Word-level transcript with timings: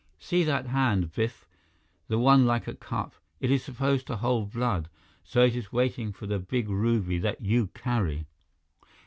See 0.17 0.43
that 0.45 0.65
hand, 0.65 1.11
Biff, 1.13 1.45
the 2.07 2.17
one 2.17 2.43
like 2.43 2.67
a 2.67 2.73
cup? 2.73 3.13
It 3.39 3.51
is 3.51 3.63
supposed 3.63 4.07
to 4.07 4.15
hold 4.15 4.51
blood, 4.51 4.89
so 5.23 5.43
it 5.45 5.55
is 5.55 5.71
waiting 5.71 6.11
for 6.11 6.25
the 6.25 6.39
big 6.39 6.69
ruby 6.69 7.19
that 7.19 7.41
you 7.41 7.67
carry!" 7.75 8.25